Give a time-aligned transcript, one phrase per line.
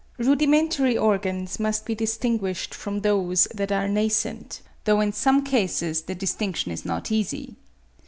[0.17, 6.15] Rudimentary organs must be distinguished from those that are nascent; though in some cases the
[6.15, 7.55] distinction is not easy.